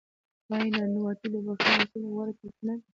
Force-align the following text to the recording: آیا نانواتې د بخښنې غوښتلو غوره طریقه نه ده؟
آیا 0.55 0.67
نانواتې 0.77 1.27
د 1.33 1.35
بخښنې 1.45 1.73
غوښتلو 1.77 2.07
غوره 2.13 2.33
طریقه 2.39 2.63
نه 2.67 2.73
ده؟ 2.79 2.83